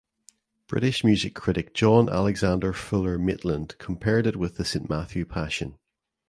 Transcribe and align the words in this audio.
British 0.65 1.03
music 1.03 1.35
critic 1.35 1.75
John 1.75 2.09
Alexander 2.09 2.73
Fuller 2.73 3.19
Maitland 3.19 3.75
compared 3.77 4.25
it 4.25 4.35
with 4.35 4.55
the 4.57 4.65
"St 4.65 4.89
Matthew 4.89 5.25
Passion". 5.25 5.77